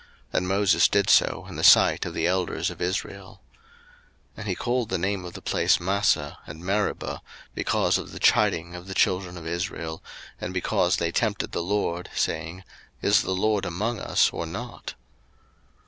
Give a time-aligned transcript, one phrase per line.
[0.33, 3.39] And Moses did so in the sight of the elders of Israel.
[4.33, 7.21] 02:017:007 And he called the name of the place Massah, and Meribah,
[7.53, 10.03] because of the chiding of the children of Israel,
[10.39, 12.63] and because they tempted the LORD, saying,
[13.03, 14.95] Is the LORD among us, or not?